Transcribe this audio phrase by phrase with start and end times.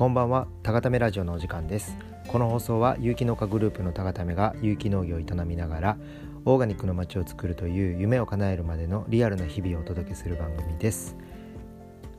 [0.00, 0.48] こんばんは。
[0.62, 1.94] 高ためラジオのお時間です。
[2.26, 5.98] この放送は有機農家グループの高ためが有機農業を営みながら
[6.46, 11.18] オーガニックの街を作るという夢を叶えるまでのリアルな日々をお届けする番組です。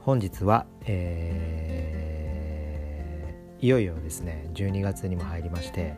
[0.02, 5.95] 本日は、えー、いよいよですね12月にも入りまして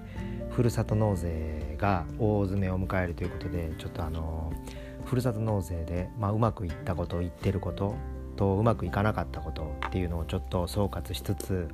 [0.51, 4.53] ふるさと納税が大詰めを迎えるということでちょっとあの
[5.03, 7.97] ふるさと納税で、まあ、うまくいったこと言ってること
[8.35, 11.69] とうまくいかなかったことっていうのをちょっと総括しつつ、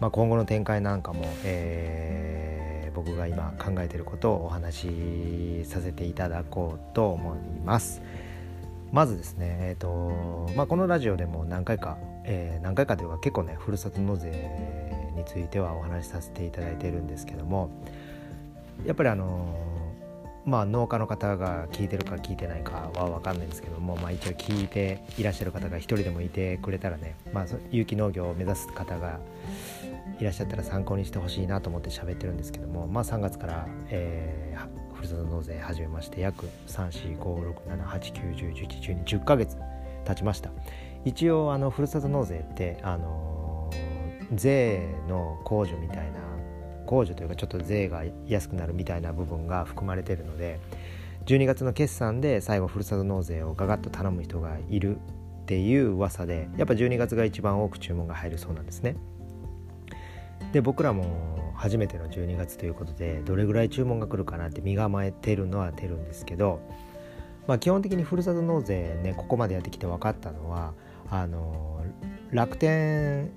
[0.00, 4.88] まあ、今後の展開なんかも、えー、僕が今考えてることをお話
[5.62, 8.02] しさせていただこうと思います。
[8.92, 14.30] まずですね、えーとまあ、このラジオでも何回か、えー、何回かというか結構ねふるさと納税
[15.14, 17.70] についてはお話しさせていただいてるんですけども
[18.84, 19.69] やっぱりあの
[20.44, 29.20] まあ農家の方が聞いてるか聞いてないかは分かんないんですけども、まあ、一応聞いていらっしゃる方が一人でもいてくれたらね、まあ、有機農業を目指す方が
[30.18, 39.56] いらっしゃったら参考にしてほしいなと思って喋ってるんですけども、まあ、3月から、えー、ふるさと納税始めまして約34567891011121ヶ月
[40.06, 40.50] 経ちました。
[41.04, 43.76] 一応あのふるさと納税ってあのー、
[44.34, 46.29] 税の控除みたいな
[46.86, 50.60] 控除というかちょっと税が安くなるみたいな部分が含まれてるので
[51.26, 55.00] 12月の決算で最後ふるさと納税をガガッと頼む人がいるっ
[55.46, 58.96] ていう噂でやっぱ12月が一番多く注文が入るそうなんですね。
[60.52, 66.60] で僕らも初めての12月ということでどれぐらい注文が来るかなって身構えてるのは出るんですけど、
[67.46, 70.72] まあ、基本的にふるさと納税ねここまでやってきて分かったのは
[71.10, 71.84] あの
[72.30, 73.30] 楽天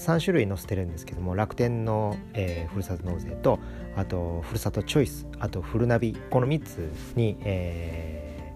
[0.00, 3.58] 3種類載せてるんですけども楽天の、えー、ふるさと納税と
[3.96, 8.54] あとふるさとチョイスあとフルナビこの3つに、え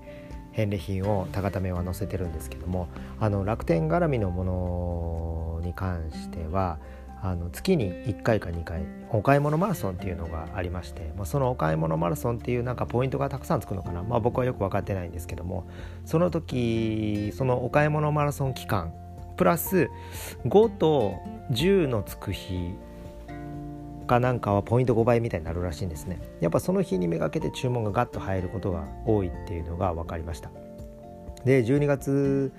[0.53, 2.89] ー、返礼品を高ためは載せてるんですけども
[3.21, 6.79] あの楽天絡みのものに関しては
[7.23, 15.67] あの月に1回か2回お買い物マラソンっていうのがありまして、まあ、そのお買い物マラソンっていうなんかポイントがたくさんつくのかな、まあ、僕はよく分かってないんですけども
[16.05, 18.93] その時そのお買い物マラソン期間
[19.37, 19.91] プラス
[20.45, 21.15] 5と
[21.51, 22.75] 10のつく日
[24.07, 26.21] かなんかはポイント5倍みたいになるらしいんですね。
[26.41, 30.51] やっぱその日にめがけて注文がガッと入ることが多いっていうのが分かりました。
[31.45, 32.53] で12月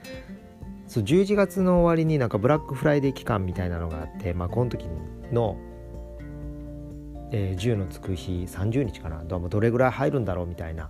[0.88, 4.88] そう11月の終わりになんかブラックフライデー期間みたいなのがあってまあこの時
[5.31, 5.58] の、
[7.31, 9.24] えー、10のつく日30日かな。
[9.24, 10.90] どれぐらい入るんだろうみたいな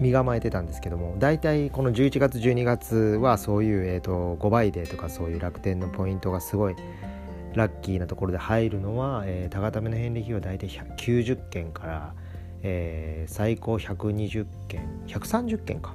[0.00, 6.76] 身構えてたんですけども大体この11月12月はそういう、えーと、5倍でとかそういう楽天のポイントがすごい
[7.54, 12.14] ラッキーなところで入るのは、えー、高ための返礼品は大体90件から、
[12.62, 15.94] えー、最高120件130件か。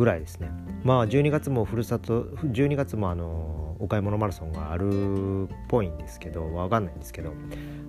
[0.00, 0.50] ぐらいですね。
[0.82, 7.34] まあ12月もふるさと12月もあのお買い物マラソンがあるっぽいんですけど分かんないんですけど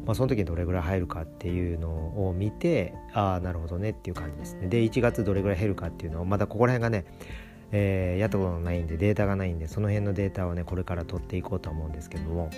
[0.06, 4.68] まあ、その時にどれぐらい入るかっていうのを見てああなるほどねっていう感じですね。
[4.68, 7.06] で1月どれぐらい減るかっていうのをまだここら辺がね
[7.74, 12.50] えー、やったことないんでデータがないんでその辺のデータをねこれから取っていこうと思うんですけども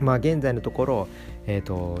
[0.00, 1.08] まあ現在のところ
[1.46, 1.98] えっ、ー、と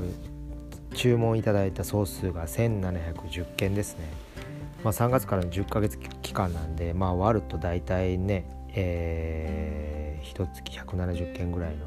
[0.94, 4.04] 注文いただいた総数が1710件ですね、
[4.84, 8.46] まあ、3月からの10ヶ月期間なんでまあ割ると大体ね
[8.76, 11.86] えー、1月170件ぐらいの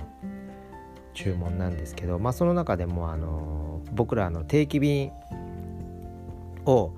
[1.13, 5.11] 注文なんですけど、まあ、その中でもあの僕らの定期便
[6.65, 6.93] を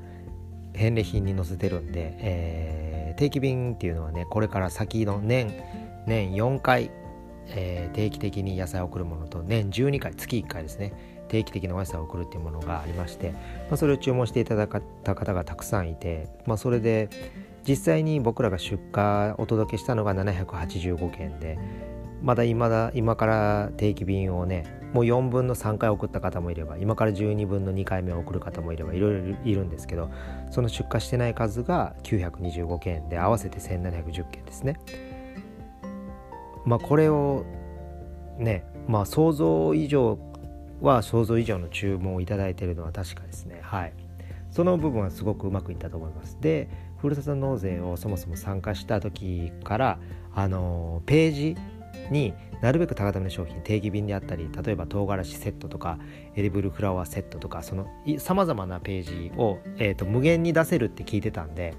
[0.74, 5.52] 返礼品に載せてるんで、えー、定期便っていうのはねこれから先の年
[6.06, 6.92] 年4回、
[7.48, 11.19] えー、定期的に野菜を送るものと年12回月1回ですね。
[11.30, 13.38] 定期的なお野菜を送るっていうものがありまして、ま
[13.72, 14.68] あ、それを注文していただい
[15.04, 17.10] た方がたくさんいて、まあ、それで
[17.68, 21.58] 実際に僕らが出荷お届けしたのが785件で
[22.22, 30.10] まだ今だ今から定期便をねもう4分の3回送った方もいれば今から12分の2回目を送る方もいればいろいろいるんですけど
[30.50, 34.80] その出荷してない数が925件で合わせて1710件ですね。
[36.66, 37.46] まあこれを
[38.38, 40.18] ねまあ想像以上
[40.82, 43.60] は想像以上の注文を頂いているのは確かですね。
[43.62, 43.94] はい。
[44.52, 46.38] その部分はすごくうまくいったと思います。
[46.42, 50.00] でふるさと納税をそもそも参加した時から
[50.34, 51.58] あのページ
[52.12, 55.98] になるべく高ための商品定期便であったり例えば唐辛子セットとか
[56.36, 57.88] エディブルフラワーセットとかその
[58.18, 61.76] さまざまなページを、えーと、無限に出せるって聞いてたんで、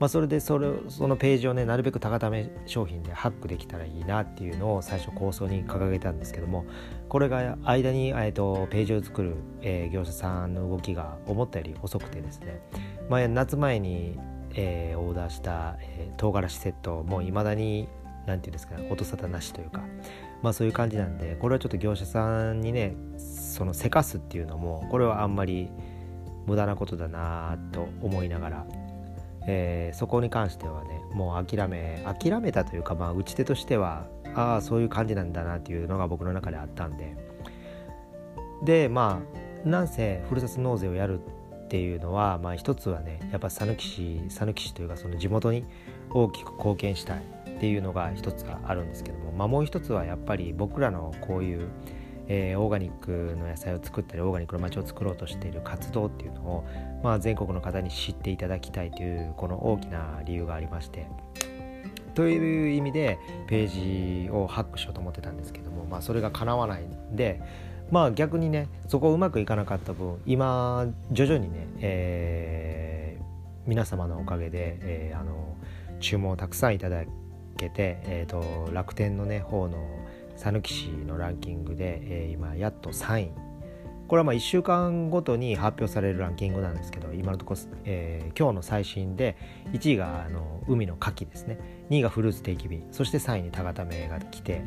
[0.00, 6.66] まあ、それでそれそのページをねなるべくタガタメ商品でハックできたらいいなっていうのを最初構想に掲げたんですけども
[7.08, 12.60] これが間に、えーと、ページを作る、えー、業者さんの動きが思ったより遅くてですね、
[13.08, 14.18] まあ、夏前に、
[14.54, 17.88] えー、オーダーした、えー、唐辛子セットもういまだに
[18.26, 19.82] 何て言うんですかね音沙汰なしというか
[20.42, 25.70] まあそういう感じなんでこれはちょっと業者さんにねそのせかすっていうのもこれはあんまり
[26.46, 28.66] 無駄なことだなと思いながら、
[29.46, 37.16] えー、そこに関してはねもう諦め諦めたというかまあ打ち手としてはああそういう感じなんだなっていうのが僕の中であったんで。
[38.62, 39.20] でま
[39.64, 41.20] あなんせふるさと納税をやる
[41.64, 45.64] っていうのは、まあ、一つはねやっぱ讃岐市讃岐市というかその地元に
[46.10, 47.22] 大きく貢献したい
[47.56, 51.68] っていうのが一つがあるんですけども、まあ、もう一つはやっぱり僕らのこういう、
[52.28, 56.64] えー、オーガニックの野菜を作ったりオーガニックの街を作ろうとしている活動っていうのを、
[57.02, 61.06] まあ、全国の方に知っていただきたいというこの大きな理由がありまして。
[62.14, 63.18] という意味で
[63.48, 67.40] ページをハックしようと思ってたんですけども、まあ、それが叶わないんで
[67.90, 73.24] まあ逆にねそこうまくいかなかった分今徐々にね、えー、
[73.66, 75.56] 皆様のおかげで、えー、あの
[76.00, 77.04] 注文をたくさんいただ
[77.56, 79.78] けて、えーと、楽天のね方の
[80.36, 83.54] 讃岐市のランキングで、え、今やっと3位
[84.06, 89.36] これはまあ1週間ごとに発表されるランキングなんですけど今のところ、えー、今日の最新で
[89.72, 91.58] 1位があの海の牡蠣ですね。
[91.90, 92.86] 2位がフルーツ定期便。
[92.90, 94.62] そして3位にタガタメが来て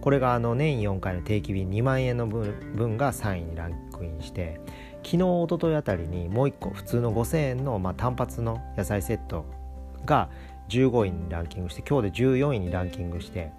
[0.00, 4.60] これがあの年4回の定期便2万円の分が3位にランクインして
[5.04, 9.46] 昨日一昨日あたりにもう1個普通の5000円のまあ単発の野菜セット
[10.04, 10.30] が
[10.68, 13.52] 15位にランキングして今日で14位にランキングして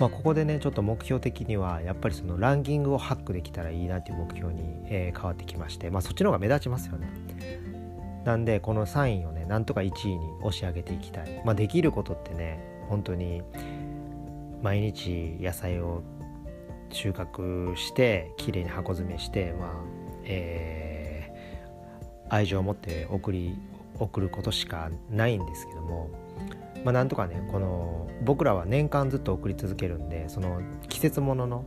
[0.00, 7.12] まあ、ここでねちょっと目標的にはやっぱりそのランキングをハックできたらいいなっていう目標に、え、変わってきまして、まあ、そっちの方が目立ちますよね。
[8.24, 11.42] なんでこの3位をねなんとか1位に押し上げていきたい。
[11.44, 12.58] まあ、できることってね
[12.88, 13.42] 本当に
[14.62, 16.02] 毎日野菜を
[16.90, 19.70] 収穫してきれいに箱詰めしてまあ
[20.24, 23.58] えー、愛情を持って送り
[23.98, 26.10] 送ることしかないんですけども
[26.84, 31.64] まあ、なんとかねこの僕らは年間ずっと送り続けるんでその季節ものの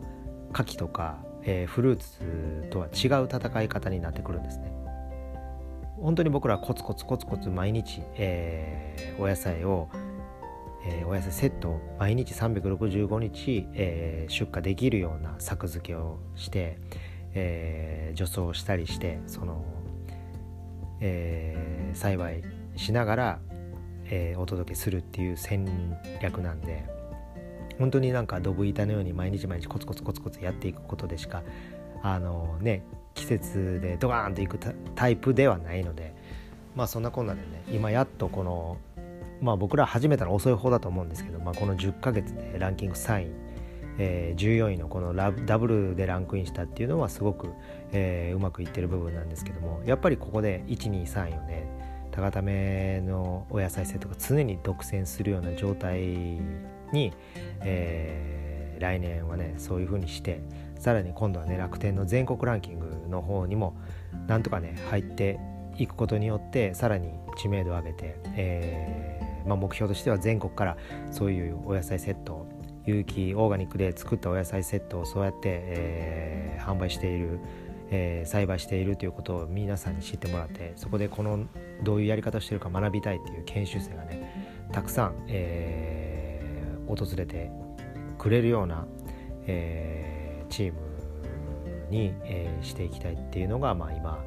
[0.53, 4.71] 牡蠣とか、えー、フルーツとは違う戦い方になってくるんですね。
[5.97, 9.87] 本当に僕らコツコツコツコツ毎日、えー、お野菜を、
[10.85, 16.77] えー、お野菜セットを毎日365日、えー、出荷できるような作付けをして、
[17.33, 19.63] えー、除草したりしてその、
[20.99, 22.43] えー、栽培
[22.75, 23.39] しながら
[24.09, 26.85] えー、お届けするっていう戦略なんで
[27.79, 31.43] 本当になんかドブ板のように毎日毎日コツコツコツコツやっていくことでしか
[32.01, 32.83] あのね
[33.13, 34.59] 季節でドカーンといく
[34.95, 36.13] タイプではないので
[36.75, 38.77] まあそんなこんなでね今やっとこの
[39.41, 43.27] まあ僕ら始めたの遅い方だと思うんですけど、まあ、この10ヶ月でランキング3位、
[43.97, 47.49] えー、14位のこのラダブルでランクインしたっていうのはすごく、
[47.91, 51.67] えー、うまくいってる部分なんですけどもやっぱりここで123位をね
[52.13, 56.01] 高ためのお野菜セットが常に独占するような状態
[56.91, 57.11] に、
[57.61, 60.41] えー、来年はねそういう風にして
[60.77, 63.75] さらに今度はね楽天の全国ランキングの方にも
[64.27, 65.39] なんとかね入って
[65.77, 70.77] いくことによってさらに知名度を上げて、えーまあ、目標としては全国から
[71.11, 72.47] そういうお野菜セット
[72.85, 77.39] 有機オーガニックで作ったお野菜セットをそうやって、えー、販売している
[77.95, 81.45] えー、栽培しているということを皆さんに知ってもらってそこでこの
[81.83, 87.51] どういうやり方をしてるか学びたいっていう研修生がねたくさん、えー、訪れて
[88.17, 88.87] くれるような、
[89.45, 90.79] えー、チーム
[91.91, 94.25] に、え、していきたいっていうのが、まあ、今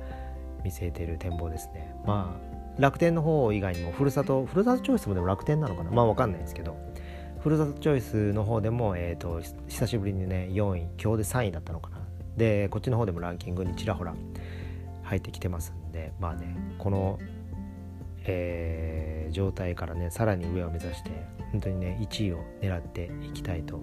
[0.63, 1.93] 見据えている展望ですね。
[2.07, 5.91] まあ楽天の方以外にもふるさとふるさとチョイスもでも楽天なのかな？
[5.91, 6.77] まあわかんないですけど
[7.41, 11.96] ふるさとチョイスの方でも、えーと久しぶりにね4位今日で3位だったのかな？
[12.37, 14.15] でこっちの方でもランキングにちらほら
[15.03, 17.19] 入ってきてますんでまあねこの、
[18.25, 21.11] えー、状態からねさらに上を目指して
[21.53, 23.81] 本当にね1位を狙っていきたいと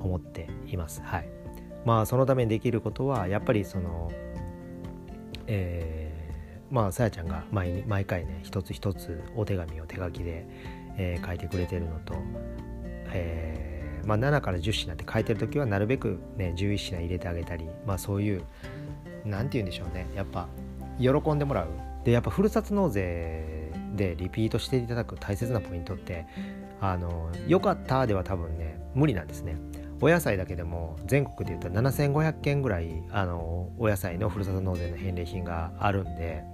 [0.00, 1.02] 思っています。
[1.02, 1.28] はい。
[1.84, 4.12] まあそのためにできることはやっぱりその
[5.46, 10.46] えー、まあさやちゃんが毎毎回ね一つ一つお手紙を手書きで、
[10.98, 12.14] えー、書いてくれてるのと、
[13.12, 13.77] えー
[14.08, 18.42] まあ、7から10品って書いてる時はなるべくね11品入れてあげたりまあそういう
[19.26, 20.06] 何て言うんでしょうね。
[20.16, 20.48] やっぱ
[20.98, 21.68] 喜んでもらう。
[22.04, 26.26] でやっぱふるさと納税でリピートしていただく大切なポイントって
[26.80, 29.56] あのよかったでは多分ね無理なんですね。
[30.00, 36.44] お野菜だけでも全国で言ったら7500件ぐらいあのお野菜のふるさと納税の返礼品があるんで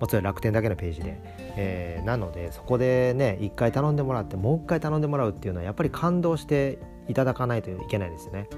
[0.00, 1.18] まあ、それは楽天だけのページで、
[1.56, 8.48] えー、なのでそこでね一回頼んでもらってもう一回頼んでもらうっていうのはやっぱり感動していただかないといけないですね。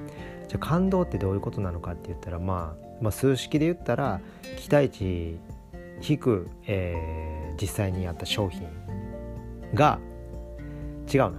[0.49, 4.21] じゃあ感動ってどういうことなのかって言ったら、まあ、まあ数式で言ったら
[4.57, 5.38] 期待値
[6.07, 8.67] 引く、えー、実際にやった商品
[9.75, 9.99] が
[11.12, 11.33] 違うな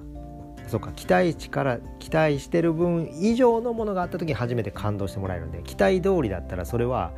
[0.68, 7.12] そうか期待値から期待してる分以上のものがあった時に初めて感動してもらえるんで期待通りだったらそれは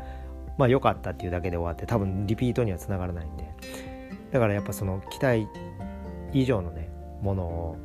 [0.58, 3.91] まあ良かったっていうだけで終わって多分リピートにはつながらないんで。
[4.32, 5.48] だからやっぱその期待
[6.34, 6.90] 以上のね
[7.22, 7.78] ものを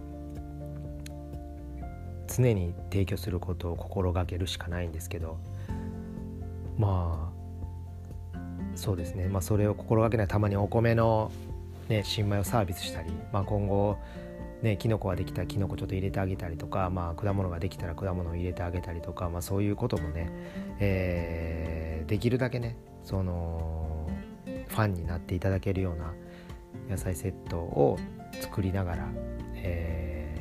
[2.29, 5.39] 常に提供することを心がけるしかないんですけど
[6.79, 7.37] まあ
[8.75, 9.29] そうですね。
[9.29, 11.33] まあそれを心がけないたまにお米の
[11.89, 13.97] ね新米をサービスしたり、まあ、今後
[14.63, 20.31] ね、キノコができたらキノコちょっと入れてあげたりとか、まあ、果物ができたら果物を入れてあげたりとか、まあ、そういうこともね、
[20.81, 24.09] えー、できるだけねその
[24.69, 26.15] ファンになっていただけるような
[26.89, 27.99] 野菜セットを
[28.41, 29.09] 作りながら、
[29.57, 30.35] え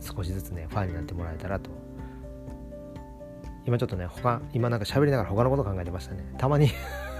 [0.00, 1.70] ー、少しずつねファンになってもらえたらと。
[3.66, 6.24] 今ちょっとね他今なんか喋りながら他のこと考えてましたね。
[6.38, 6.70] たまに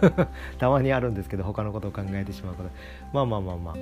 [0.59, 2.71] たまにあるんですけど他のことを考えてしまうこと。
[3.12, 3.76] まあまあまあまあ。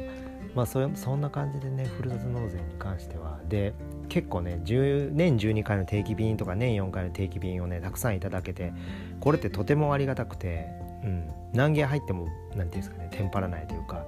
[0.57, 3.39] まあそそんな感じでねふるさと納税に関しては。
[3.49, 3.73] で
[4.09, 8.73] 結構ね10年12回の定期便とか年4回の定期便をねたくさんいただけて
[9.21, 10.67] これってとてもありがたくて、
[11.05, 14.05] うん、何件入っても何て言うんですかねテンパらないというか。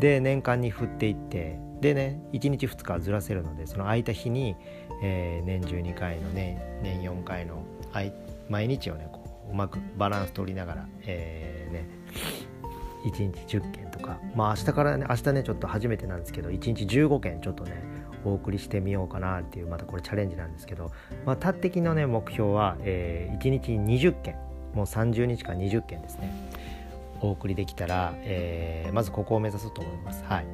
[0.00, 4.56] で年間に振っていってでね1日2日ずらせるのでその空いた日に、
[5.02, 7.64] えー、年12回のね年4回の
[8.48, 11.88] 毎日をねこううまくバランス取りながら、えー、ね
[13.04, 17.82] 1日10件とかまあ明日からね明日ねちょっと初めてなんですけど1日15件ちょっとね
[18.24, 20.90] お送りしてみようかなっていうまたこれチャレンジなんですけど、
[21.26, 24.36] まあ、た的のね目標は、えー、1日20件
[24.74, 26.32] もう30日間20件ですね。
[27.24, 30.24] お送りできたら、えー、まずここを目指そうと思います。
[30.24, 30.46] はい、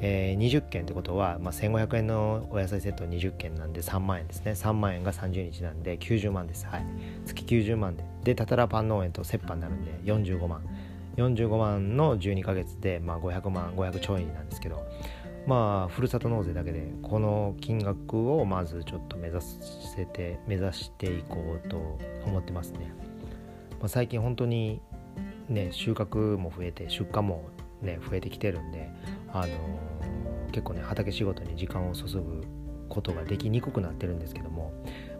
[0.00, 4.52] えー、20件ってことは、まあ、1500円のお野菜セット20件なんで3万円ですね。
[4.52, 6.66] 3万円が30日なんで90万です。
[6.66, 6.86] はい。
[7.26, 8.04] 月90万で。
[8.24, 10.62] でたたらパン農園と折半になるんで45万。
[11.16, 14.86] 45万の12ヶ月で、まあ、500万500ちょいなんですけど
[15.46, 22.92] まあふるさと納税だけでこの金額をまずちょっと目指せて目指していこうと思ってますね、
[23.80, 24.80] まあ、最近本当に
[25.48, 28.90] ね収穫も増えて出荷もね増えてきてるんで
[29.32, 32.44] あのー、結構ね畑仕事に時間を注ぐ
[32.88, 34.72] ことができにくくなってるんですけども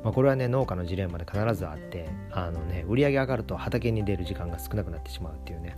[0.02, 5.76] まあ、これはね農家のジレンマで必ずあってあの、ね、売り上げ上がると畑に出る時間が少なくなってしまうっていうね、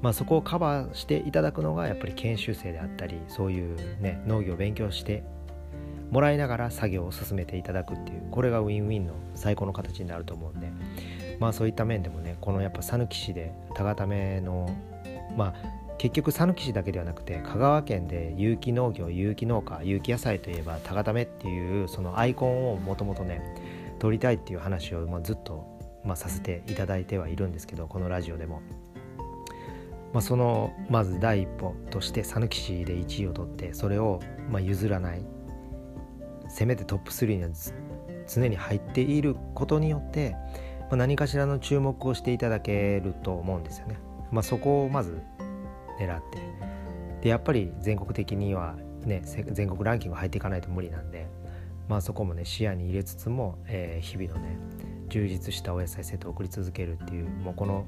[0.00, 5.24] まあ、そこをカバーしていただくのがやっぱり研修生であったりそういう、ね、農業を勉強して
[6.10, 10.70] もらいながら作業を進めていただくっていうこれがウィンウィンの最高の形になると思うんで
[11.38, 14.74] まあそういった面でもねこのやっぱ讃岐市で田固めの
[15.36, 23.40] まあ結局讃岐市だけではなくて香川県で有機農業有機農家有機野菜といえば田固めっていうそのアイコンをもともとね
[23.98, 25.66] 取りたいっていう話を、まあ、ずっと、
[26.04, 28.62] まあ、させていただいてはいるんですけどこのラジオでも。
[30.12, 35.26] まあ、そのまず第一歩として讃岐市で1位を取ってそれをま譲らない
[36.48, 37.50] せめてトップ3には
[38.26, 40.34] 常に入っていることによって、
[40.90, 43.98] ま、何かしらの注目をしていただけると思うんですよね。
[44.30, 45.22] まあ、そこをまず
[45.98, 46.38] 狙って
[47.22, 51.28] でやっぱり全国的にはね全国ランキング入っていかないと無理なんで
[51.88, 54.58] まあそこもね視野に入れつつも、えー、日々のね
[55.08, 57.86] 充実したお野菜セットを送り続けるっていうもうこの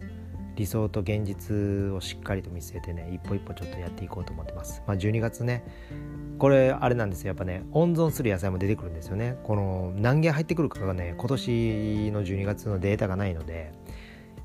[0.57, 5.65] 理想と現実をしっかりと見据えてね一歩一歩ちょっとやっていこうと思ってますまあ12月ね
[6.39, 7.29] これあれなんですよ。
[7.29, 9.37] やっぱね温存する野菜も出てくるんですよね。
[9.45, 13.73] この何件入ってくるかがね今年の12月のデータがないので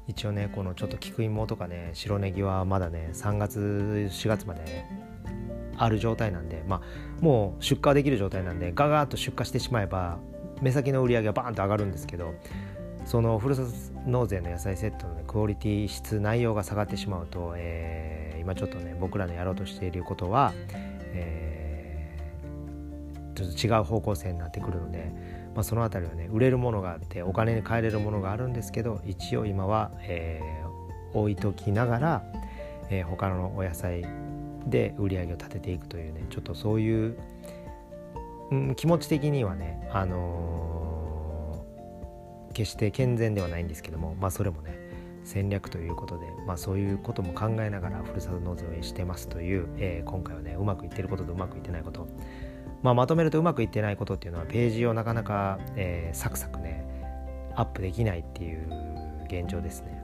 [0.08, 4.86] 一応ねこのちょっと菊芋とかね白ネギはまだね3月4月まで
[5.78, 6.82] ある状態なんでまあ
[7.22, 10.20] もう出荷できる状態なんでガガーッと出荷してしまえば
[10.62, 12.34] 目先の売り上げはバーンと上がるんですけど
[13.06, 13.70] そのふるさと
[14.10, 20.54] 納税の野菜セットの、ね、クオリティ質内容が下がってしまうと、えー、今ちょっとね僕らのやろうとしていることは、
[21.14, 21.53] えー、
[23.36, 25.12] ちょっと違う方向性になってくるので、
[25.56, 32.24] まあ、その辺りはね売れるものがあってお金に換えれるものがあるんですけど一応今は、えー、置いときながら、
[32.90, 34.06] えー、他のお野菜
[34.68, 37.18] で売り上げを立てていくというねちょっとそういう、
[38.52, 44.84] うん、気持ち的にはねあのー、決して健全ではないんですけどもまあそれもね
[45.24, 52.08] 戦略ということで、まあ、そういうことも考えながらふるさと納税をしてますという、えー、今回はねうまくいってることとうまくいってないこと
[52.84, 56.86] まあ、まとめるとうまくいってないことっていうのはページをなかなか、えー、サクサクね
[57.56, 58.68] アップできないっていう
[59.26, 60.04] 現状ですね。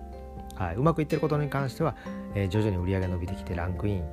[0.55, 1.95] はい、うまくいってることに関しては、
[2.35, 4.03] えー、徐々に売り上げ伸びてきてランクイン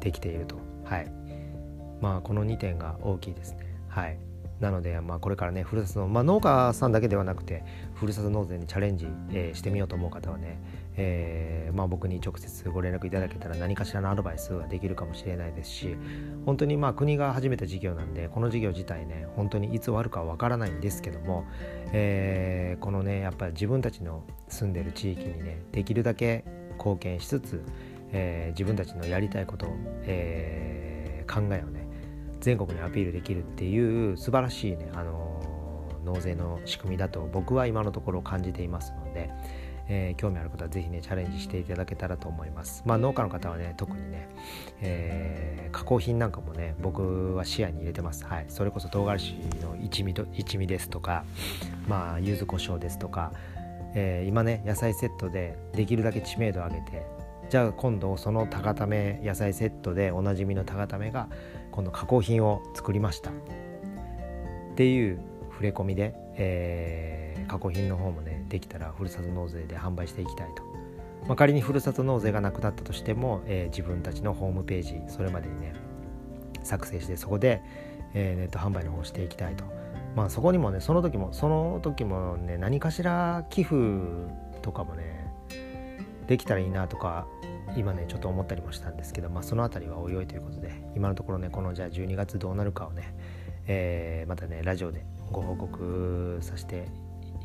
[0.00, 0.56] できていると。
[0.84, 1.10] はい。
[2.00, 3.58] まあこの2点が大きいですね。
[3.88, 4.18] はい。
[4.60, 7.62] なので、まあ、これからねふるさとの、まあ、農家さんだけではなくて
[7.94, 10.58] ふるさと納税にチャレンジ、えー、してみようと思う方はね、
[10.98, 15.96] えーまあ、僕に直接ご連絡いただけたら何かしらのアドバイスができるかもしれないですし
[16.46, 21.44] 本当にまあ国が始めた事業なんでこの事業自体ね本当にいつ終わるかわからないんですけども、
[21.92, 26.44] えー、このねやっぱり自分たちの住んでる地域にねできるだけ
[26.78, 27.62] 貢献しつつ、
[28.12, 31.86] えー、自分たちのやりたいことを、えー、考えをね
[32.40, 35.42] 全国にアピールできるっていう素晴らしいね、あの
[36.04, 39.30] 納税の仕組みだと僕は今のところ感じていますので、
[39.88, 42.82] えー、興味ある方は是非ねチャレンジしていただけたらと思います。
[42.86, 44.28] まあ農家の方はね特にね、
[44.80, 48.24] えー、加工品なんかもね僕は視野に入れてます。
[48.24, 48.46] はい。
[48.48, 51.24] それこそ唐辛子の一味と一味ですとか
[51.88, 53.32] まあ柚子胡椒ですとか、
[53.94, 57.06] えー、今ね野菜セットでできるだけ知名度を上げて
[57.48, 61.28] じゃあ今度その高ため野菜セットでおなじみの高ためが
[61.70, 63.30] 今度加工品を作りました。
[63.30, 63.32] っ
[64.76, 70.62] ていう触れ込みで、えー、加工品の方もねできたらふるさと納税で販売していきたいと、
[71.26, 75.74] まあ、仮にふるさと納税がなくなったとしても、えー、自分たちのホームページそれまでにね
[76.62, 77.62] 作成してそこで、
[78.14, 79.64] えー、ネット販売の方をしていきたいと。
[80.16, 83.76] まあそこにもねその時もその時もね何かしら寄付
[84.62, 85.30] とかもね
[86.26, 87.26] できたらいいなとか
[87.76, 93.14] 今ねちょっと思ったりもしたんですけど、まあ、その辺りはおいおいということで今のところねこのじゃあ12月どうなるかをね、
[93.66, 96.88] えー、またねラジオでご報告させて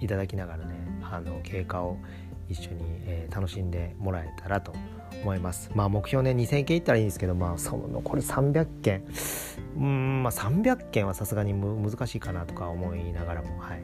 [0.01, 1.97] いただきながらねあの経過を
[2.49, 4.73] 一緒に、えー、楽しんでもらえたらと
[5.21, 5.71] 思います。
[5.73, 9.03] まあ目標ね2000件いったらいいんですけどまあその残り300件。
[9.77, 13.81] うんまあ300件はさすがに難しいかなとか思いながらもはい。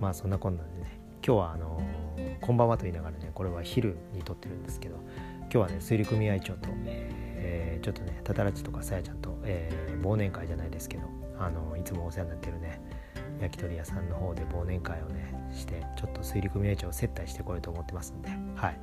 [0.00, 4.96] まあそんなこんなんでね今日はあのー、こんばんはと言いながらねこれは昼に撮ってるんですけど
[5.42, 11.04] 今日はね水利組合長と、えー、ちょっとねたたらちとかさやちゃんと、えー、忘年会じゃないですけど
[11.38, 12.80] あのいつもお世話になってるね
[13.40, 18.30] 焼き鳥屋さんの方で忘年会をねしてちょっと水利組合長を接待してこようと思ってますんで。
[18.56, 18.80] はい。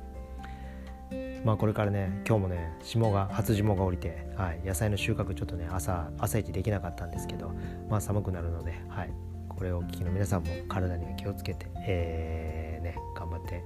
[1.44, 7.52] まあこれからね今日もね霜が初霜が降りて、はい、野菜の収穫ちょっとね朝朝一できなかったんですけど
[7.90, 9.12] まあ寒くなるのではい。
[9.48, 13.62] これをお聞きの皆さんも体には気をつけて、えー、ね頑張って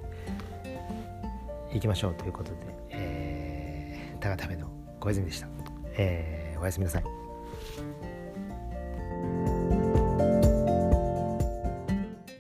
[1.75, 2.59] いきましょうということで、
[2.91, 4.69] えー、高ための
[5.01, 5.49] 小泉でした、
[5.93, 7.05] えー、おやすみなさい。